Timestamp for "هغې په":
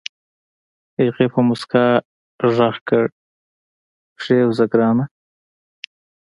0.99-1.39